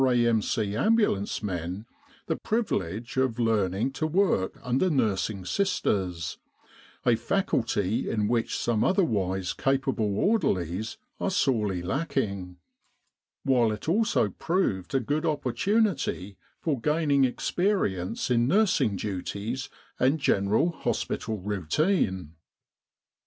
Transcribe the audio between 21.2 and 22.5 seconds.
routine.